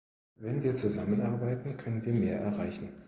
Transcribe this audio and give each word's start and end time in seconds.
Wenn 0.37 0.63
wir 0.63 0.75
zusammenarbeiten, 0.75 1.77
können 1.77 2.03
wir 2.03 2.17
mehr 2.17 2.39
erreichen. 2.41 2.89